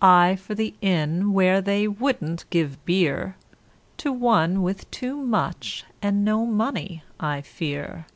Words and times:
I 0.00 0.36
for 0.36 0.54
the 0.54 0.72
Inn 0.80 1.34
where 1.34 1.60
they 1.60 1.86
wouldn't 1.86 2.48
give 2.48 2.82
beer, 2.86 3.36
To 3.98 4.10
one 4.10 4.62
with 4.62 4.90
too 4.90 5.18
much 5.18 5.84
and 6.00 6.24
no 6.24 6.46
money, 6.46 7.02
I 7.20 7.42
fear. 7.42 8.06